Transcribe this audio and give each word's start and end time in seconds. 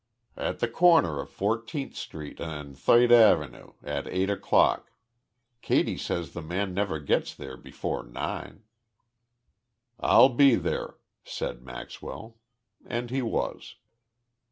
"At 0.35 0.61
the 0.61 0.67
corner 0.67 1.19
of 1.21 1.29
Fourteenth 1.29 1.95
Street 1.95 2.39
and 2.39 2.75
Thoid 2.75 3.11
Av'nue, 3.11 3.75
at 3.83 4.07
eight 4.07 4.31
o'clock. 4.31 4.91
Katy 5.61 5.95
says 5.95 6.31
th' 6.31 6.43
man 6.43 6.73
never 6.73 6.97
gets 6.97 7.35
there 7.35 7.55
before 7.55 8.01
nine." 8.03 8.63
"I'll 9.99 10.29
be 10.29 10.55
there," 10.55 10.97
said 11.23 11.61
Maxwell 11.61 12.39
and 12.83 13.11
he 13.11 13.21
was. 13.21 13.75